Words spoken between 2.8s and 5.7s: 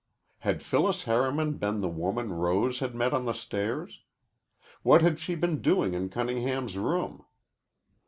met on the stairs? What had she been